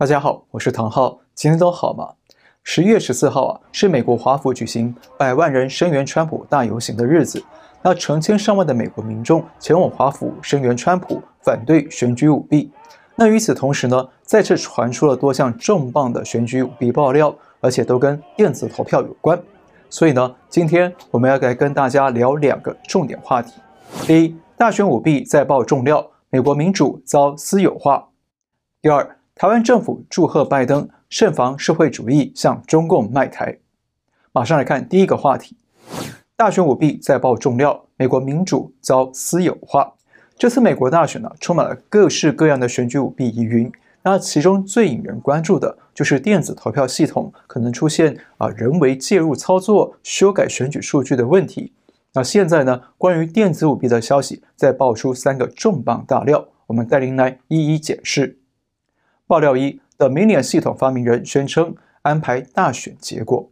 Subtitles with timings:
[0.00, 2.08] 大家好，我是唐浩，今天都好吗？
[2.62, 7.44] 十一月十四号啊，是美国华府举行百万人声援川普大游行的日子。
[7.82, 12.72] 那成千上万的美国民众前往华府声援川普，反对选举舞弊。
[13.14, 19.38] 那与此同时呢，再次传出了多项重磅的选举舞弊爆料，而且都跟电子投票有关。
[19.90, 23.52] 所以呢，今天我们要来跟大家聊两个重点话题：
[24.06, 28.08] 第一，大选舞弊再爆重料，美国民主遭私有化；
[28.80, 33.56] 第二，台湾政府祝贺拜登慎防社会主义向中共卖台。
[34.32, 35.56] 马上来看第一个话题：
[36.36, 39.94] 大选舞弊再爆重料，美国民主遭私有化。
[40.36, 43.72] 这次美国大选呢，充满了各式各样的选举舞弊疑云。
[44.02, 51.72] 那其中最引人关注的就是电子投票系统可能出现啊人为介入操作、修改选举数据的问题。
[52.12, 58.36] 那现在呢，关于电子舞弊的消息再爆出三个重磅大料，我们带您来一一解释。
[59.30, 63.48] 爆料一：Dominion 系统发明人宣称安排大选结果。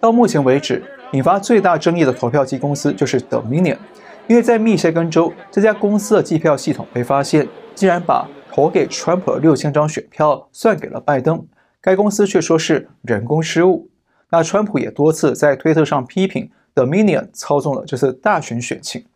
[0.00, 0.84] 到目前为止，
[1.14, 3.78] 引发最大争议的投票机公司就是 Dominion，
[4.26, 11.42] 因为在密歇根州，这家公司的计票系统被发现竟然把投给川普的六千张选票算给了拜登，
[11.80, 13.88] 该公司却说是人工失误。
[14.28, 19.06] 那川普也多次在推特上批评 Dominion 操纵了这次大选选情。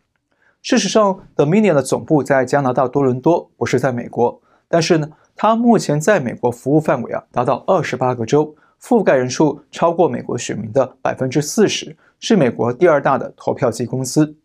[0.63, 5.07] 事实上，Dominion 的总部在加拿大多伦多，不是在美国，但是呢。
[5.35, 14.35] 它目前在美国服务范围啊，达到二十八个州，覆盖人数超过美国选民的百分之四十，是美国第二大的投票机公司。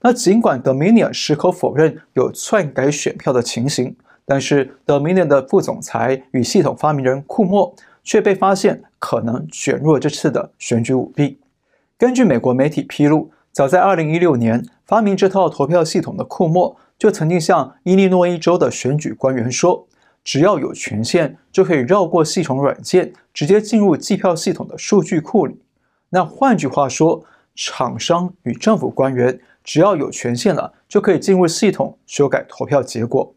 [0.00, 11.40] 那尽管 Dominion 矢口否认有篡改选票的情形，但是 Dominion 的副总裁与系统发明人库莫却被发现可能卷入这次的选举舞弊。
[11.96, 19.87] 根据美国媒体披露，早在二零一六年，发明这套投票系统的库莫就曾经向伊利诺伊州的选举官员说。
[20.24, 25.60] 只要有权限，就可以绕过系统软件，直接进入计票系统的数据库里。
[26.10, 27.24] 那换句话说，
[27.54, 33.34] 厂商与政府官员只要有权限了，就可以进入系统修改投票结果。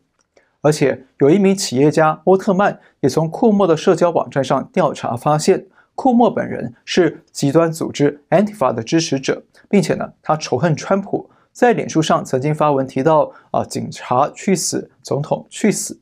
[0.61, 5.65] 而且有一名企业家欧特曼也从库莫的社交网站上调查发现，
[5.95, 15.99] 库莫本人是极端组织 Antifa 的支持者，并且呢，他仇恨川普，在脸书上曾经发文提到啊，警察去死，总统去死。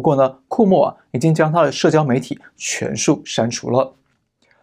[0.00, 3.94] 不过呢，库莫啊已经将他的社交媒体全数删除了。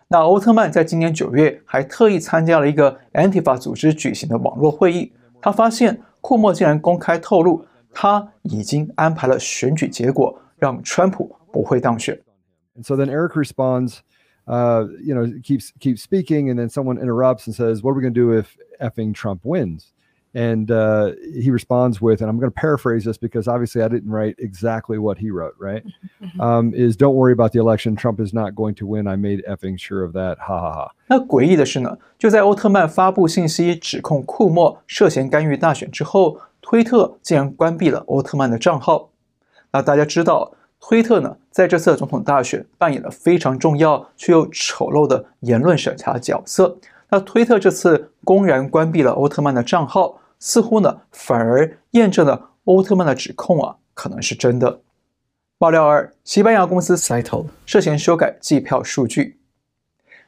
[0.08, 12.20] 那欧特曼在今年九月还特意参加了一个 Antifa 组织举行的网络会议，他发现库莫竟然公开透露，他已经安排了选举结果，让川普不会当选。
[12.76, 14.00] And so then Eric responds,
[14.48, 18.02] uh, you know, keeps keeps speaking, and then someone interrupts and says, "What are we
[18.02, 18.46] going to do if
[18.80, 19.92] effing Trump wins?"
[20.35, 24.11] And uh, he responds with, and I'm going to paraphrase this because obviously I didn't
[24.11, 25.85] write exactly what he wrote, right?
[26.41, 27.95] Um, is don't worry about the election.
[27.95, 29.07] Trump is not going to win.
[29.07, 30.37] I made effing sure of that.
[30.39, 30.95] 哈哈哈。
[31.09, 39.11] 那诡异的是呢，就在欧特曼发布信息指控库莫涉嫌干预大选之后，推特竟然关闭了欧特曼的账号。
[39.71, 46.79] 那大家知道，推特呢在这次总统大选扮演了非常重要却又丑陋的言论审查角色。
[47.10, 50.20] 那推特这次公然关闭了奥特曼的账号。
[50.40, 54.82] 似乎呢，反而验证了奥特曼的指控啊，可能是真的。
[55.58, 59.40] 爆料二：西班牙公司 Cytel 涉嫌修改计票数据。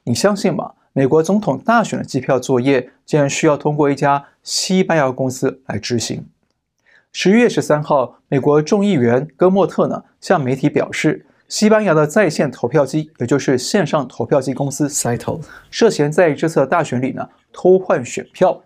[0.06, 0.72] 你相信吗？
[0.94, 6.28] 美国总统大选的计票作业竟然需要通过一家西班牙公司来执行。
[7.12, 18.62] 十一月十三号，美国众议员戈莫特呢向媒体表示，西班牙的在线投票机，也就是线上投票机公司 Cytel 涉嫌在这次大选里呢偷换选票。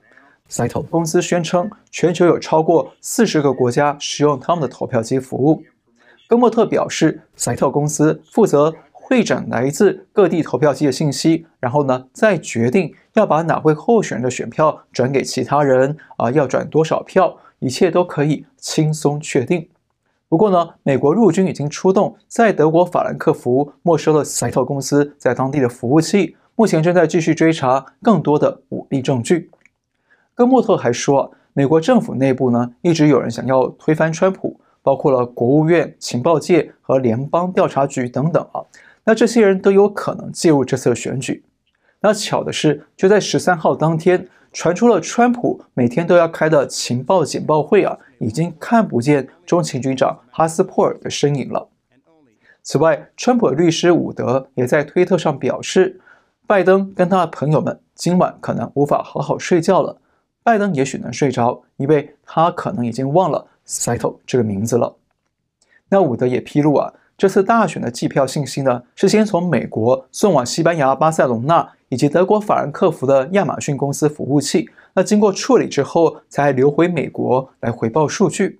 [0.50, 5.64] Cytel 公司宣称，全球有超过四十个国家使用他们的投票机服务。
[6.28, 19.70] 戈莫特表示，Cytel 公司负责汇整来自各地投票机的信息，然后呢，再决定要把哪位候选人的选票转给其他人，啊，要转多少票，一切都可以轻松确定。
[20.34, 29.52] 不过呢，美国陆军已经出动，在德国法兰克福没收了 Cytel 公司在当地的服务器，目前正在继续追查更多的舞弊证据。
[30.34, 38.66] 戈莫特还说，美国政府内部呢，一直有人想要推翻川普，包括了国务院、情报界和联邦调查局等等啊。
[39.04, 41.44] 那这些人都有可能介入这次的选举。
[42.00, 51.68] 那巧的是，就在十三号当天，传出了川普每天都要开的情报简报会啊，已经看不见中情局长哈斯珀尔的身影了。
[52.62, 56.00] 此外，川普的律师伍德也在推特上表示，
[56.48, 59.98] 拜登跟他的朋友们今晚可能无法好好睡觉了。
[60.44, 64.96] 拜登也许能睡着，因为他可能已经忘了 Cytel 这个名字了。
[65.90, 78.60] 那伍德也披露啊，这次大选的计票信息呢，是先从美国送往西班牙巴塞隆纳以及德国法兰克福的亚马逊公司服务器，那经过处理之后才流回美国来回报数据。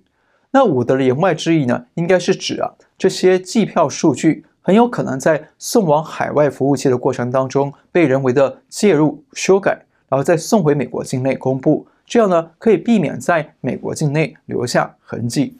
[0.52, 15.56] 那伍德的言外之意呢，应该是指啊，这些计票数据很有可能在送往海外服务器的过程当中被人为的介入修改，然后再送回美国境内公布，这样呢可以避免在美国境内留下痕迹。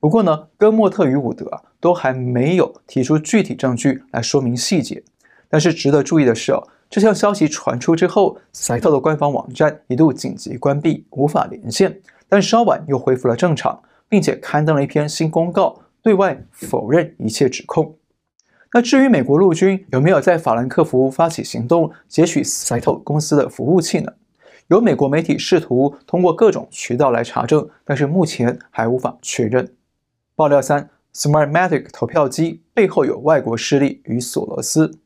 [0.00, 5.02] 不过呢，戈莫特与伍德啊都还没有提出具体证据来说明细节。
[5.46, 17.96] 但是值得注意的是哦，这项消息传出之后，赛特的官方网站一度紧急关闭，无法连线，但稍晚又恢复了正常，并且刊登了一篇新公告，对外否认一切指控。
[18.72, 24.12] 那至于美国陆军有没有在法兰克福发起行动，截取赛特公司的服务器呢？
[24.68, 29.68] 有美国媒体试图通过各种渠道来查证，但是目前还无法确认。
[30.36, 35.00] 爆料三：Smartmatic 投票机背后有外国势力与索罗斯。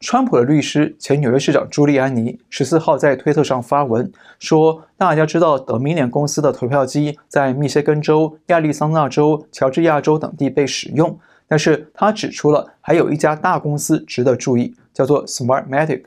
[0.00, 16.04] 川普的律师、前纽约市长朱利安尼十四号在推特上发文说：“大家知道 Dominion 公司的投票机在密歇根州、亚利桑那州、乔治亚州等地被使用，但是他指出了还有一家大公司值得注意，叫做 Smartmatic。”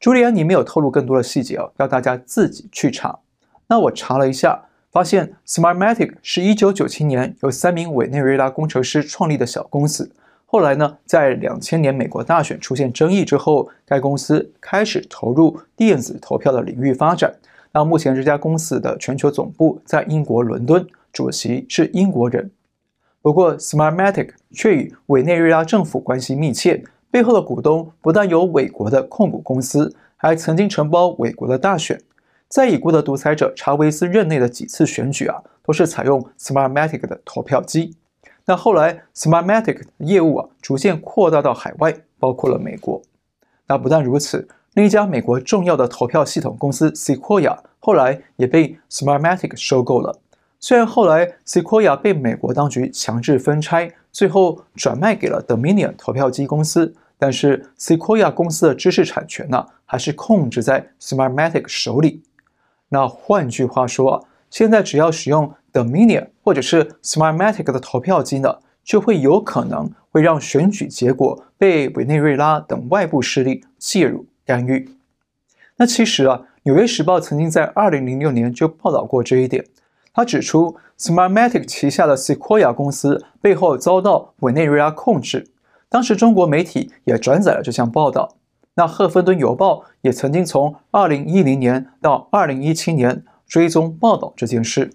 [0.00, 3.18] 朱利安尼没有透露更多的细节哦，要大家自己去查。
[3.66, 4.62] 那我查了一下。
[4.90, 10.12] 发现 Smartmatic 是一九九七年由三名委内瑞拉工程师创立的小公司。
[10.54, 17.34] 后来呢，在两千年美国大选出现争议之后，该公司开始投入电子投票的领域发展。
[17.72, 22.48] 那目前这家公司的全球总部在英国伦敦，主席是英国人。
[23.20, 32.00] 不过 Smartmatic 却与委内瑞拉政府关系密切，背后的股东不但有委国的控股公司，还曾经承包委国的大选。
[32.46, 37.96] 在已故的独裁者查韦斯任内的几次选举啊，都是采用 Smartmatic 的投票机。
[38.46, 43.00] 那后来 Smartmatic 业务啊，逐渐扩大到海外，包括了美国。
[43.66, 50.18] 那不但如此，另一家美国重要的投票系统公司 Sequoia 后来也被 Smartmatic 收购了。
[50.60, 56.94] 虽然后来 Sequoia 被美国当局强制分拆，最后转卖给了 Dominion 投票机公司。
[57.16, 62.22] 但是 Sequoia 公司的知识产权呢，还是控制在 Smartmatic 手里。
[62.88, 74.88] 那换句话说啊，现在只要使用 Dominion 或者是 Smartmatic 的投票机呢，就会有可能会让选举结果被委内瑞拉等外部势力介入干预。
[75.76, 79.66] 那其实啊，《纽约时报》曾经在2006年就报道过这一点，
[80.12, 85.50] 他指出 Smartmatic 旗下的 Sequoia 公司背后遭到委内瑞拉控制，
[85.88, 88.36] 当时中国媒体也转载了这项报道。
[88.76, 94.92] 那《赫芬顿邮报》也曾经从2010年到2017年追踪报道这件事。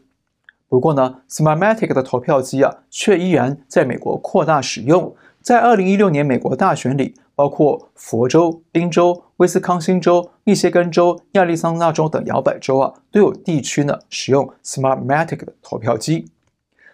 [0.69, 5.13] 不过呢，Smartmatic 的投票机啊，却依然在美国扩大使用。
[5.41, 16.29] 在2016年美国大选里，包括佛州、宾州、威斯康星州、密歇根州、亚利桑那州等摇摆州啊，都有地区呢使用 Smartmatic 的投票机。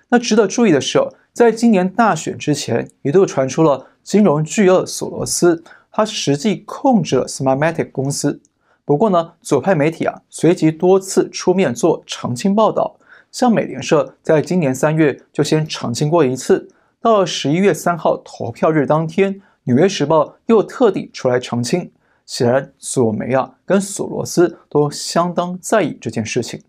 [0.07, 5.63] 那值得注意的是哦，在今年大选之前，一度传出了金融巨鳄索罗斯。
[5.91, 8.41] 他实际控制了 Smartmatic 公司，
[8.83, 12.95] 不过呢，左派媒体啊随即多次出面做澄清报道，
[13.35, 16.69] 像美联社在今年三月就先澄清过一次，
[17.01, 21.91] 到了十一月三号投票日当天，纽约时报又特地出来澄清。
[22.25, 26.63] 显然，索梅啊跟索罗斯都相当在意这件事情。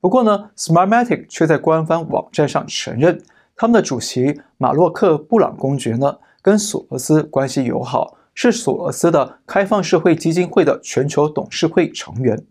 [0.00, 3.22] 不过呢，Smartmatic 却在官方网站上承认，
[3.54, 8.16] 他们的主席马洛克布朗公爵呢跟索罗斯关系友好。
[8.32, 12.42] 是索罗斯的开放社会基金会的全球董事会成员。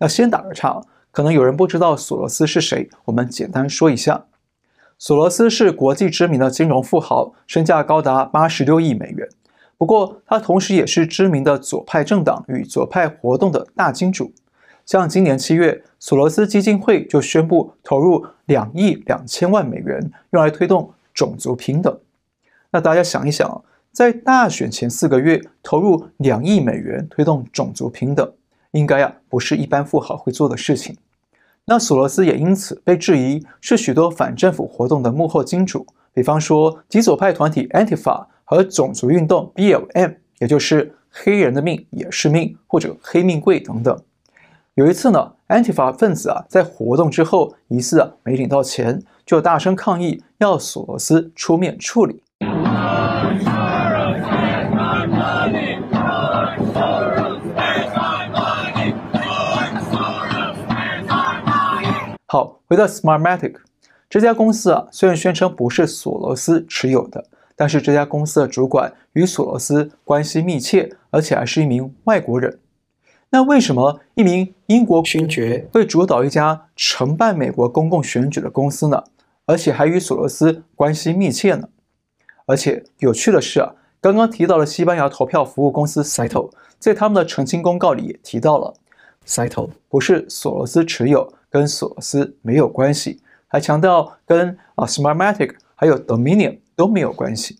[0.00, 4.26] 那先打个岔，可能有人不知道索罗斯是谁，我们简单说一下。
[4.98, 9.28] 索罗斯是国际知名的金融富豪，身价高达八十六亿美元。
[9.76, 14.32] 不过，他同时也是知名的左派政党与左派活动的大金主。
[14.84, 21.98] 像今年七月，索罗斯基金会就宣布投入两亿两千万美元，用来推动种族平等。
[22.70, 23.64] 那大家想一想。
[23.92, 28.32] 在大选前四个月投入两亿美元推动种族平等，
[28.72, 30.96] 应该啊不是一般富豪会做的事情。
[31.66, 43.96] 那索罗斯也因此被质疑是许多反政府活动的幕后金主，比方说极左派团体 Antifa 和种族运动 BLM，也就是黑人的命也是命或者黑命贵等等。
[44.74, 52.22] 有一次呢，Antifa 分子啊在活动之后疑似啊没领到钱，就大声抗议，要索罗斯出面处理。
[62.32, 63.56] 好，回到 Smartmatic，
[64.08, 72.60] 这家公司啊，虽然宣称不是索罗斯持有的，但是这家公司的主管与索罗斯关系密切，而且还是一名外国人。
[73.30, 79.02] 那为什么一名英国勋爵会主导一家承办美国公共选举的公司呢？
[79.46, 81.68] 而且还与索罗斯关系密切呢？
[82.46, 88.74] 而且有趣的是啊，刚刚提到的西班牙投票服务公司 Cytel，在他们的澄清公告里也提到了
[89.26, 97.58] Cytel 不是索罗斯持有，跟索罗斯没有关系，还强调跟啊 Smartmatic 还有 Dominion 都没有关系。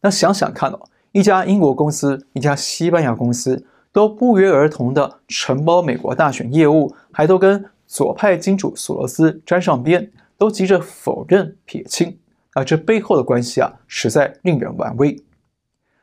[0.00, 3.66] 那想想看哦，一家英国公司，一家西班牙公司。
[3.90, 12.16] 都不约而同地承包美国大选业务，还都跟左派金主索罗斯沾上边，都急着否认撇清。
[12.54, 15.16] 那这背后的关系啊，实在令人玩味。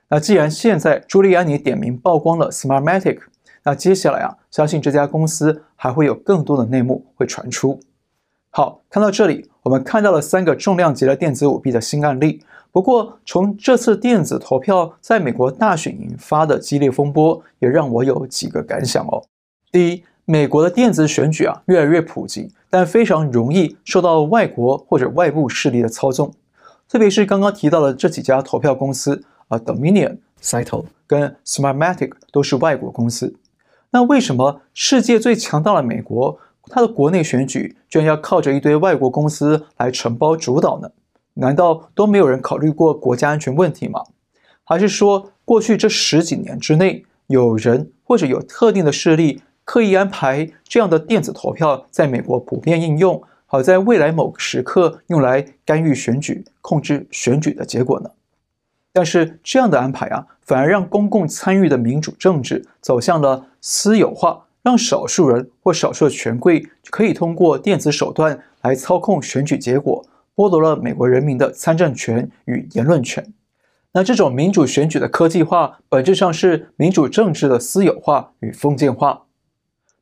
[0.10, 3.20] 那既然现在朱利安尼点名曝光了 Smartmatic，
[3.66, 7.80] 那接下来啊，相信这家公司还会有更多的内幕会传出。
[8.52, 12.42] 好，看到这里，我们看到了三个重量级的电子舞弊的新案例。
[12.72, 19.24] 不过，从这次电子投票在美国大选引发的激烈风波，也让我有几个感想哦。
[19.72, 26.32] 第一，美国的电子选举啊越来越普及，但非常容易受到外国或者外部势力的操纵。
[26.88, 33.36] 特别是刚刚提到的这几家投票公司啊，Dominion、Cytel 跟 Smartmatic 都是外国公司。
[33.92, 40.90] 那为什么世界最强大的美国，它的国内选举居然要靠着一堆外国公司来承包主导呢？
[41.36, 44.02] 难道都没有人考虑过国家安全问题吗？
[44.64, 58.10] 还是说，过去这十几年之内，有人或者有特定的势力刻意安排这样的电子投票在美国普遍应用，好在未来某个时刻用来干预选举、控制选举的结果呢？
[58.92, 70.06] 但是这样的安排啊，反而让公共参与的民主政治走向了私有化，让少数人或少数权贵可以通过电子手段来操控选举结果。
[70.36, 73.26] 剥夺了美国人民的参政权与言论权。
[73.92, 79.24] 那这种民主选举的科技化，本质上是民主政治的私有化与封建化。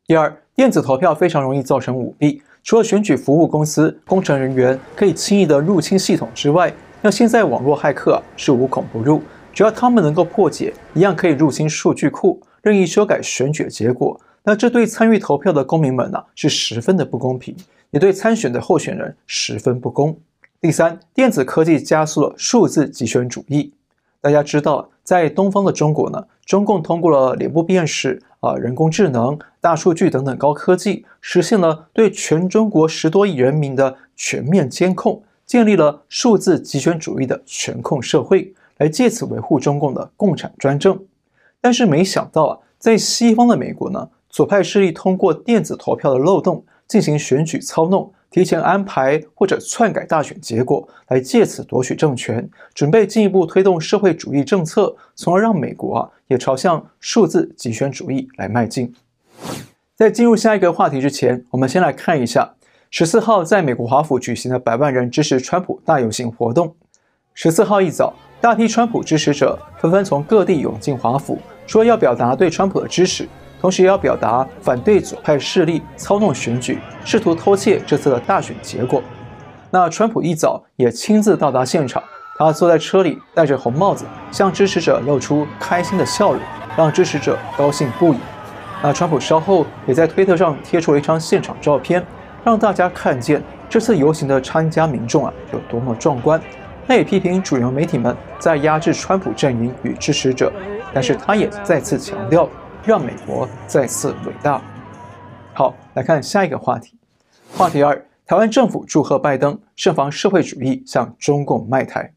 [0.05, 2.41] 第二，电子投票非常容易造成舞弊。
[2.63, 9.21] 除了选举服务公司、工程人员可以轻易的入侵系统之外，那现在网络骇客是无孔不入，
[9.53, 14.19] 只要他们能够破解，一样可以入侵数据库，任意修改选举结果。
[14.43, 17.55] 那这对参与投票的公民们呢、是十分的不公平。
[17.91, 20.17] 也对参选的候选人十分不公。
[20.59, 23.71] 第三，电子科技加速了数字极权主义。
[24.19, 40.99] 大家知道，在东方的中国呢，中共通过了脸部辨识、啊人工智能、大数据等等高科技，实现了对全中国十多亿人民的全面监控，建立了数字极权主义的全控社会，来借此维护中共的共产专政。
[41.63, 46.65] 但是没想到啊，在西方的美国呢，左派势力通过电子投票的漏洞。
[46.85, 58.93] 进行选举操弄，提前安排或者篡改大选结果，来借此夺取政权，准备进一步推动社会主义政策，从而让美国啊也朝向数字极权主义来迈进。
[59.95, 62.53] 在进入下一个话题之前，我们先来看一下
[62.91, 66.75] 十四号在美国华府举行的百万人支持川普大游行活动。
[67.33, 73.27] 十四号一早，大批川普支持者纷纷从各地涌进华府，说要表达对川普的支持。
[73.61, 79.01] 同时也要表达反对左派势力操弄选举，试图偷窃这次的大选结果。
[79.71, 82.03] 那川普一早也亲自到达现场，
[82.37, 84.03] 他坐在车里，戴着红帽子，
[84.33, 86.41] 向支持者露出开心的笑容，
[86.75, 88.17] 让支持者高兴不已。
[88.81, 92.05] 那川普稍后也在推特上贴出了一张现场照片，
[92.43, 96.37] 让大家看见这次游行的参加民众啊有多么壮观。
[96.85, 100.51] 他也批评主流媒体们在压制川普阵营与支持者，
[100.93, 102.47] 但是他也再次强调。
[102.85, 104.61] 让美国再次伟大。
[105.53, 106.97] 好，来看下一个话题。
[107.55, 112.13] 话题二：台湾政府祝贺拜登，慎防社会主义向中共卖台。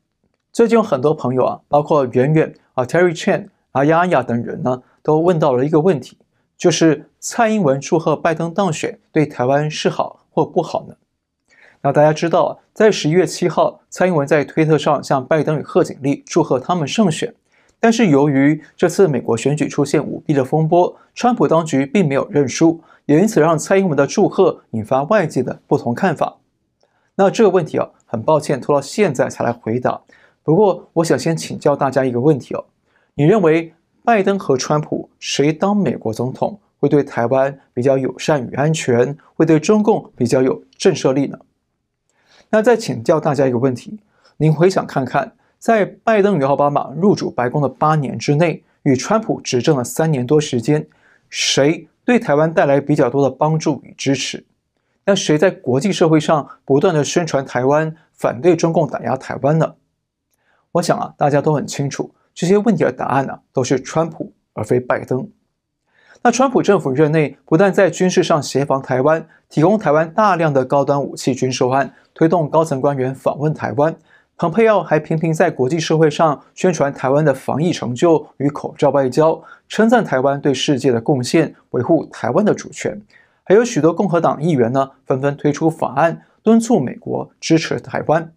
[0.53, 6.19] 最近有很多朋友啊，包括圆圆啊、Terry Chen 啊、丫丫等人呢，都问到了一个问题，
[6.59, 10.97] 就是蔡英文祝贺拜登当选，对台湾是好或不好呢？
[11.81, 17.33] 那大家知道啊，在十一月七号，蔡英文在推特上向拜登与贺锦丽祝贺他们胜选。
[17.79, 26.39] 但是由于这次美国选举出现舞弊的风波，川普当局并没有认输，也因此让蔡英文的祝贺引发外界的不同看法。
[27.15, 30.01] 那这个问题啊，很抱歉拖到现在才来回答。
[30.43, 32.65] 不过我想先请教大家一个问题哦：
[33.15, 41.39] 你认为拜登和川普谁当美国总统会对台湾比较友善与安全，会对中共比较有震慑力呢？
[42.51, 43.99] 那再请教大家一个问题：
[44.39, 45.35] 您回想看看。
[45.59, 50.87] 在拜登与奥巴马入主白宫的八年之内，与川普执政了三年多时间，
[51.29, 54.45] 谁对台湾带来比较多的帮助与支持？
[55.05, 59.75] 那谁在国际社会上不断的宣传台湾，反对中共打压台湾呢？
[60.73, 65.29] 我想啊，大家都很清楚，这些问题的答案呢、都是川普而非拜登。
[66.23, 73.95] 那川普政府任内不但在军事上协防台湾，提供台湾大量的高端武器军售案，推动高层官员访问台湾，
[74.39, 83.01] 蓬佩奥还频频在国际社会上宣传台湾的防疫成就与口罩外交，称赞台湾对世界的贡献，维护台湾的主权。
[83.45, 88.31] 还有许多共和党议员呢，纷纷推出法案，敦促美国支持台湾。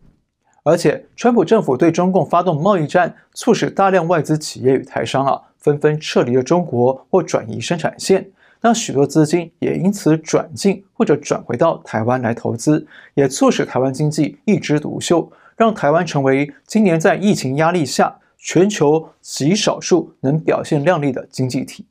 [0.64, 8.26] 而且，川普政府对中共发动贸易战，促使大量外资企业与台商啊纷纷撤离了中国或转移生产线，
[8.62, 15.30] 那许多资金也因此转进或者转回到台湾来投资，也促使台湾经济一枝独秀，
[15.60, 21.86] 让台湾成为今年在疫情压力下全球极少数能表现亮丽的经济体。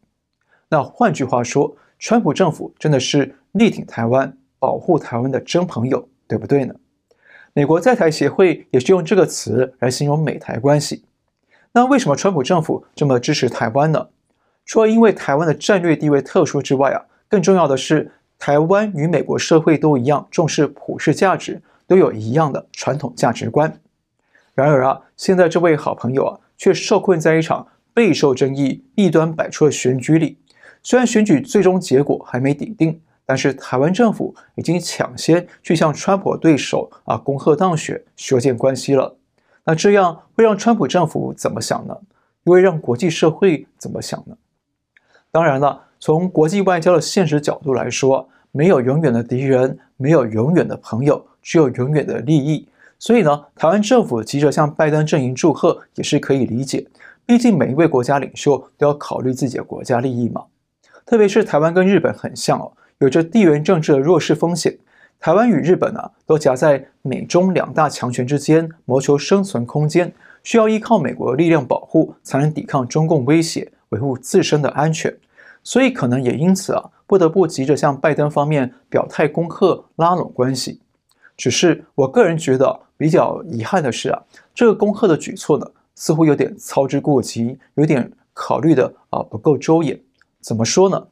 [0.70, 6.74] 那换句话说，川普政府真的是力挺台湾、保护台湾的真朋友，对不对呢？
[7.52, 11.04] 美国在台协会也是用这个词来形容美台关系。
[11.72, 14.08] 那为什么川普政府这么支持台湾呢？
[14.64, 23.80] 除了因为台湾的战略地位特殊之外啊，更重要的是台湾与美国社会都一样重视普世价值，都有一样的传统价值观。
[24.54, 30.38] 然而啊，现在这位好朋友啊，却受困在一场备受争议、弊端百出的选举里。
[30.84, 33.00] 虽然选举最终结果还没底定。
[33.30, 39.18] 但是台湾政府已经抢先去向川普对手啊恭贺当选、修建关系了。
[39.64, 41.94] 那这样会让川普政府怎么想呢？
[42.44, 44.34] 又会让国际社会怎么想呢？
[45.30, 52.66] 当然了，从国际外交的现实角度来说，没有永远的敌人，没有永远的朋友，只有永远的利益。
[52.98, 56.86] 所以呢，台湾政府急着向拜登阵营祝贺也是可以理解。
[57.24, 60.44] 毕竟每一位国家领袖都要考虑自己的国家利益嘛。
[61.06, 62.72] 特别是台湾跟日本很像哦。
[62.98, 64.76] 有着地缘政治的弱势风险，
[65.20, 75.16] 台湾与日本啊，都夹在美中两大强权之间，谋求生存空间，需要依靠美国的力量保护，才能抵抗中共威胁，维护自身的安全。
[75.62, 80.80] 所以可能也因此啊，不得不急着向拜登方面表态恭贺，拉拢关系。
[81.38, 84.22] 只是我个人觉得比较遗憾的是啊，
[84.54, 89.98] 这个恭贺的举措呢，似乎有点操之过急，有点考虑的啊不够周延。
[90.42, 91.06] 怎么说呢？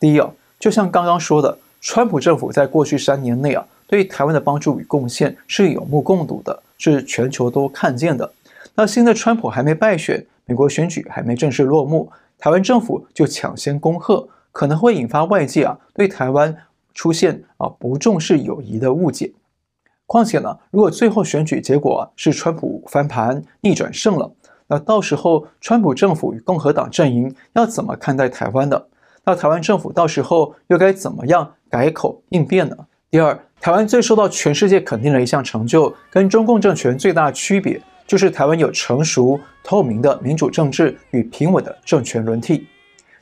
[0.00, 0.28] 第一啊。
[0.58, 8.32] 就像刚刚说的，川普政府在过去三年内啊，对台湾的帮助与贡献是有目共睹的，是全球都看见的。
[8.76, 16.56] 那现在川普还没败选，美国选举还没正式落幕，台湾政府就抢先恭贺，可能会引发外界啊对台湾
[16.94, 19.32] 出现啊不重视友谊的误解。
[20.12, 24.30] 况且呢，如果最后选举结果是川普翻盘逆转胜了，
[24.66, 28.88] 那到时候川普政府与共和党阵营要怎么看待台湾的？
[29.24, 32.76] 那台湾政府到时候又该怎么样改口应变呢？
[33.10, 42.66] 第二，台湾最受到全世界肯定的一项成就，跟中共政权最大区别，就是台湾有成熟透明的民主政治与平稳的政权轮替。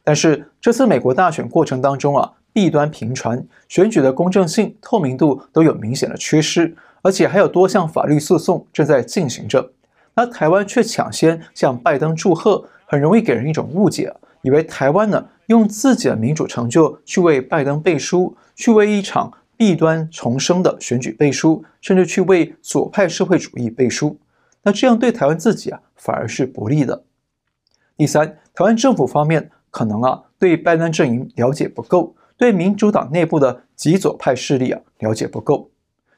[0.02, 9.72] 但是这次美国大选过程当中啊，弊端频传，选举的公正性、透明度都有明显的缺失，而且还有多项法律诉讼正在进行着。
[10.14, 24.18] 那台湾却抢先向拜登祝贺，很容易给人一种误解，以为台湾呢，用自己的民主成就去为拜登背书，去为一场弊端重生的选举背书，甚至去为左派社会主义背书，
[24.62, 27.04] 那这样对台湾自己啊反而是不利的。
[27.96, 35.68] 第三，台湾政府方面可能啊对拜登阵营了解不够，对民主党内部的极左派势力啊了解不够。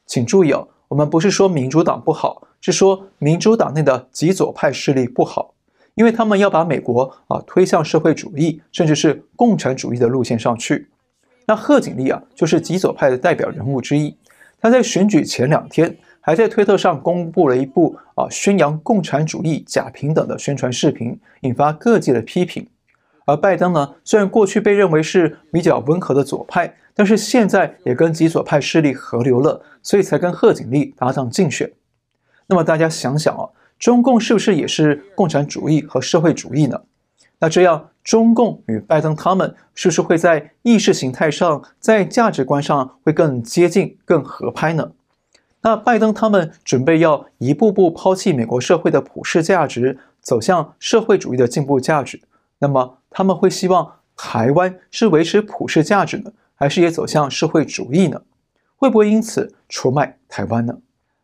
[0.06, 5.52] 请注意哦，我们不是说民主党不好，是说民主党内的极左派势力不好。
[5.96, 10.88] 因为他们要把美国啊推向社会主义，甚至是共产主义的路线上去。
[11.44, 14.16] 那贺锦丽啊，就是极左派的代表人物之一。
[14.60, 22.64] 他在选举前两天，还在推特上公布了一部啊宣扬共产主义假平等的宣传视频，引发各界的批评。
[23.24, 31.72] 而拜登呢，虽然过去被认为是比较温和的左派，但是现在也跟极左派势力合流了，所以才跟贺锦丽搭档竞选。
[32.46, 33.48] 那么大家想想啊。
[33.78, 36.80] 中共是不是也是共产主义和社会主义呢？
[37.40, 44.92] 那这样，中共与拜登他们是不是会在意识形态上、在价值观上会更接近、更合拍呢？
[45.62, 52.20] 那拜登他们准备要一步步抛弃美国社会的普世价值，走向社会主义的进步价值，
[52.60, 58.20] 那么他们会希望台湾是维持普世价值呢，还是也走向社会主义呢？
[58.76, 60.78] 会不会因此出卖台湾呢？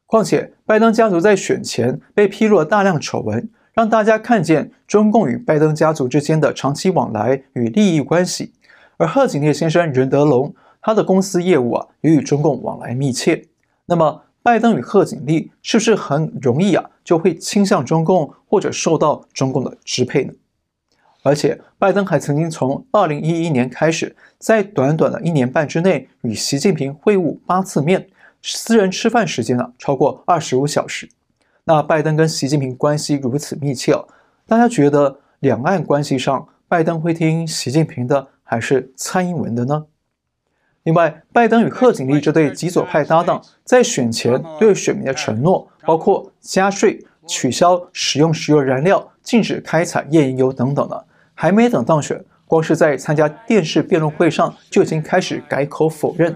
[0.07, 8.53] 况且，拜登家族在选前被披露了大量丑闻，让大家看见中共与拜登家族之间的长期往来与利益关系。
[8.97, 13.45] 而贺锦丽先生任德龙，他的公司业务啊也与中共往来密切。
[13.87, 20.33] 那么，拜登与贺锦丽是不是很容易啊就会倾向中共或者受到中共的支配呢？
[21.23, 28.09] 而且，拜登还曾经从二零一一年开始，在短短的一年半之内与习近平会晤八次面，
[28.41, 31.09] 私人吃饭时间啊超过二十五小时。
[31.65, 33.93] 那拜登跟习近平关系如此密切，
[34.47, 39.87] 大家觉得两岸关系上，拜登会听习近平的还是蔡英文的呢？
[40.85, 51.05] 另外，拜登与贺锦丽这对极左派搭档，在选前对选民的承诺，包括加税、取消使用石油燃料、禁止开采页岩油等等的，
[51.41, 56.35] 还没等当选，光是在参加电视辩论会上就已经开始改口否认。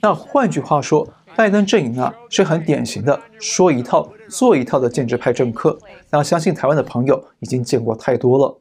[0.00, 1.06] 那换句话说，
[1.36, 5.78] 拜登阵营啊是很典型的说一套做一套的建制派政客。
[6.08, 8.58] 那相信台湾的朋友已经见过太多了。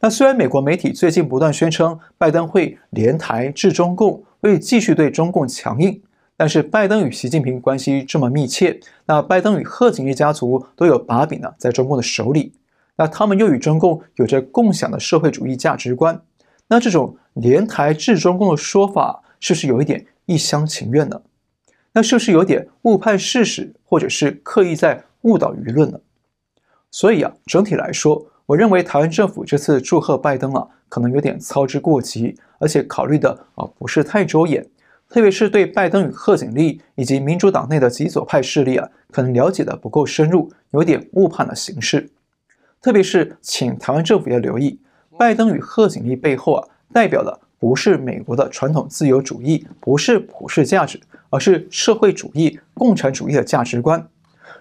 [0.00, 4.24] 那虽然美国媒体最近不断宣称拜登会联台制中共。
[4.40, 6.02] 会继续对中共强硬，
[6.36, 12.52] 但是拜登与习近平关系这么密切，那拜登与贺锦丽家族都有把柄呢，在中共的手里，
[12.96, 16.20] 那他们又与中共有着共享的社会主义价值观，
[16.68, 21.20] 那这种联台制中共的说法，是不是有一点一厢情愿呢？
[21.92, 26.00] 那是不是有点误判事实，或者是刻意在误导舆论呢？
[26.90, 32.36] 所以啊，整体来说，我认为台湾政府这次祝贺拜登啊，可能有点操之过急。
[32.58, 34.64] 而且考虑的啊不是太周延，
[35.08, 42.08] 特别是对拜登与贺锦丽以及民主党内的极左派势力啊，可能了解的不够深入，有点误判了形势。
[42.84, 44.78] 特别是请台湾政府要留意，
[45.18, 54.06] 拜登与贺锦丽背后啊，代表的不是美国的传统自由主义，不是普世价值，而是社会主义、共产主义的价值观。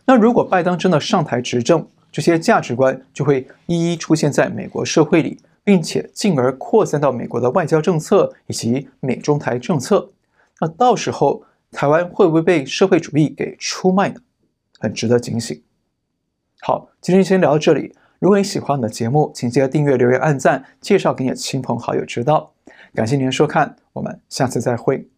[0.06, 5.38] 那如果拜登真的上台执政，这些价值观就会一一出现在美国社会里。
[5.66, 10.10] 并且进而扩散到美国的外交政策以及美中台政策，
[10.60, 14.20] 那到时候台湾会不会被社会主义给出卖呢？
[14.80, 15.64] 很值得警醒。
[16.60, 17.96] 好，今天先聊到这里。
[18.24, 22.54] 如果你喜欢我的节目，请记得订阅、留言、按赞，介绍给你的亲朋好友知道。
[22.96, 25.13] 感谢您的收看，我们下次再会。